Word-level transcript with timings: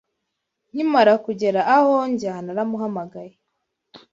Nkimara 0.71 1.13
kugera 1.25 1.61
aho 1.75 1.93
njya, 2.11 2.33
naramuhamagaye 2.45 3.33